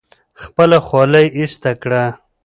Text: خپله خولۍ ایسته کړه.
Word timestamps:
خپله 0.41 0.77
خولۍ 0.87 1.27
ایسته 1.37 1.71
کړه. 1.81 2.03